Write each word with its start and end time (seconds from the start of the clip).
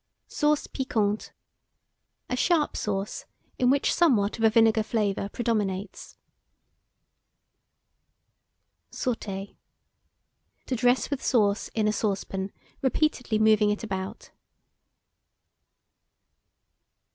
SAUCE 0.29 0.65
PIQUANTE. 0.65 1.31
A 2.31 2.35
sharp 2.35 2.75
sauce, 2.75 3.25
in 3.59 3.69
which 3.69 3.93
somewhat 3.93 4.39
of 4.39 4.43
a 4.43 4.49
vinegar 4.49 4.81
flavour 4.81 5.29
predominates. 5.29 6.17
SAUTER. 8.89 9.45
To 10.65 10.75
dress 10.75 11.11
with 11.11 11.23
sauce 11.23 11.67
in 11.75 11.87
a 11.87 11.93
saucepan, 11.93 12.51
repeatedly 12.81 13.37
moving 13.37 13.69
it 13.69 13.83
about. 13.83 14.31